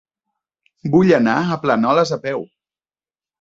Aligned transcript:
Vull 0.95 1.13
anar 1.17 1.35
a 1.41 1.59
Planoles 1.67 2.15
a 2.19 2.21
peu. 2.25 2.43